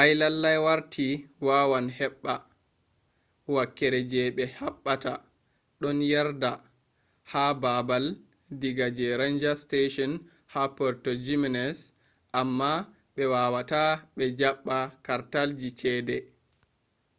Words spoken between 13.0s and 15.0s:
be wawata ɓe jaɓɓa